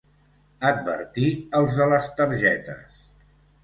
[0.69, 1.29] Advertir
[1.61, 3.09] els de les targetes.